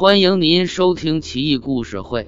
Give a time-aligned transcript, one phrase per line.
[0.00, 2.22] 欢迎您收听《奇异故事会·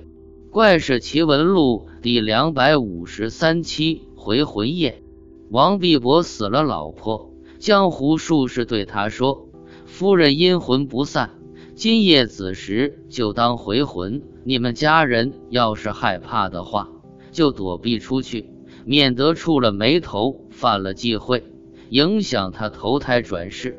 [0.50, 5.02] 怪事奇闻录》第两百五十三期《回魂夜》。
[5.50, 9.48] 王必伯死了老婆，江湖术士对他说
[9.86, 11.30] ：“夫人阴魂不散，
[11.76, 14.22] 今夜子时就当回魂。
[14.42, 16.88] 你们家人要是害怕的话，
[17.30, 18.50] 就躲避出去，
[18.84, 21.44] 免得触了霉头，犯了忌讳，
[21.90, 23.78] 影响他投胎转世。”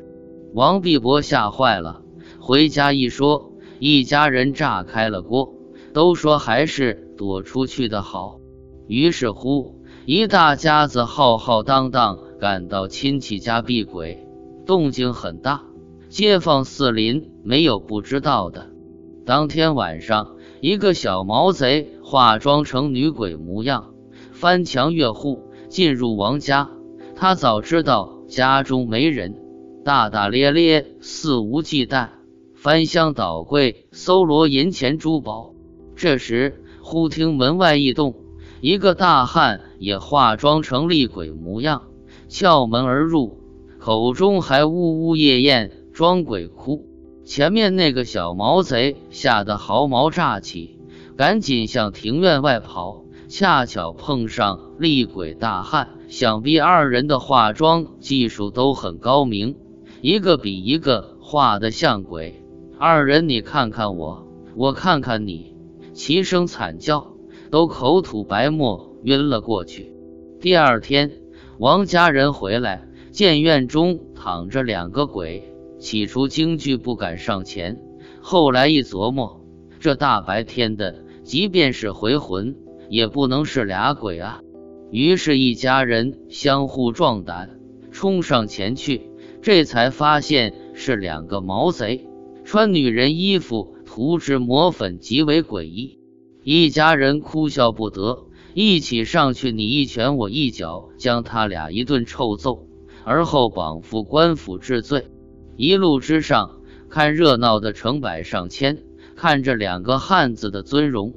[0.54, 2.02] 王必伯吓坏了，
[2.38, 3.51] 回家一说，
[3.84, 5.56] 一家人炸开了锅，
[5.92, 8.38] 都说还是躲出去的好。
[8.86, 14.24] 于是乎，一大家子浩浩荡荡赶到亲戚家避鬼，
[14.66, 15.64] 动静很大，
[16.08, 18.70] 街坊四邻没有不知道的。
[19.26, 23.94] 当天晚上，一个小毛贼化妆成女鬼模样，
[24.30, 26.70] 翻墙越户进入王家。
[27.16, 29.34] 他早知道家中没人。
[29.84, 32.10] 大大咧咧，肆无忌惮，
[32.62, 35.52] 翻箱倒柜，搜罗银钱珠宝。
[35.96, 38.14] 这时，忽听门外一动，
[38.60, 41.88] 一个大汉也化妆成厉鬼模样，
[42.28, 43.40] 撬门而入，
[43.80, 46.86] 口中还呜呜咽咽装鬼哭。
[47.24, 50.78] 前面那个小毛贼吓得毫毛炸起，
[51.16, 55.88] 赶紧向庭院外跑，恰巧碰上厉鬼大汉。
[56.06, 59.56] 想必二人的化妆技术都很高明。
[60.00, 62.41] 一个比一个画的像鬼，
[62.84, 64.26] 二人你看看我，
[64.56, 65.54] 我看看你，
[65.92, 67.14] 齐声惨叫，
[67.48, 69.94] 都口吐白沫，晕了过去。
[70.40, 71.12] 第二天，
[71.58, 77.80] 王家人回来，见院中躺着两个鬼，起初惊惧不敢上前，
[78.20, 79.46] 后来一琢磨，
[79.78, 82.56] 这大白天的，即便是回魂，
[82.88, 84.40] 也不能是俩鬼啊。
[84.90, 87.60] 于是，一家人相互壮胆，
[87.92, 89.08] 冲上前去。
[89.40, 92.08] 这才发现是两个毛贼，
[92.44, 95.98] 穿女人衣服，涂脂抹粉，极为诡异。
[96.44, 102.66] 一家人哭笑不得，一起上去，你一拳我一脚，将他俩一顿臭揍，
[103.04, 105.06] 而后绑赴官府治罪。
[105.56, 108.82] 一路之上，看热闹的成百上千，
[109.14, 111.14] 看着两个汉子的尊容，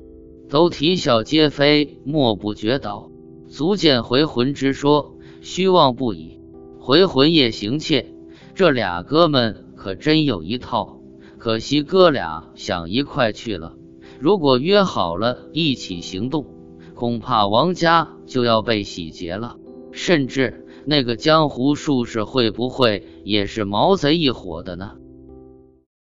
[0.48, 3.10] 都啼笑皆非，莫不觉倒，
[3.48, 6.40] 足见回魂之说虚妄不已。
[6.80, 8.12] 回魂夜行窃。
[8.54, 11.02] 这俩哥们可真有一套，
[11.46, 13.76] 可惜哥俩想一块去了。
[14.20, 16.48] 如果约好了一起行动，
[16.96, 19.58] 恐怕王家就要被洗劫了。
[19.92, 24.94] 甚至那个江湖术士会不会也是毛贼一伙的呢？